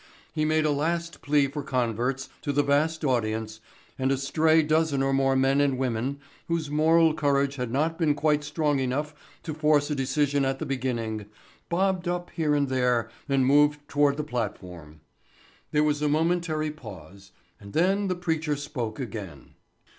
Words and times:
He 0.33 0.45
made 0.45 0.65
a 0.65 0.71
last 0.71 1.21
plea 1.21 1.45
for 1.45 1.61
converts 1.61 2.27
to 2.41 2.51
the 2.51 2.63
vast 2.63 3.05
audience 3.05 3.59
and 3.99 4.11
a 4.11 4.17
stray 4.17 4.63
dozen 4.63 5.03
or 5.03 5.13
more 5.13 5.35
men 5.35 5.61
and 5.61 5.77
women, 5.77 6.19
whose 6.47 6.71
moral 6.71 7.13
courage 7.13 7.57
had 7.57 7.69
not 7.69 7.99
been 7.99 8.15
quite 8.15 8.43
strong 8.43 8.79
enough 8.79 9.13
to 9.43 9.53
force 9.53 9.91
a 9.91 9.95
decision 9.95 10.43
at 10.43 10.57
the 10.57 10.65
beginning, 10.65 11.27
bobbed 11.69 12.07
up 12.07 12.31
here 12.31 12.55
and 12.55 12.67
there 12.69 13.11
and 13.29 13.45
moved 13.45 13.87
toward 13.87 14.17
the 14.17 14.23
platform. 14.23 15.01
There 15.69 15.83
was 15.83 16.01
a 16.01 16.09
momentary 16.09 16.71
pause 16.71 17.31
and 17.59 17.73
then 17.73 18.07
the 18.07 18.15
preacher 18.15 18.55
spoke 18.55 18.99
again. 18.99 19.53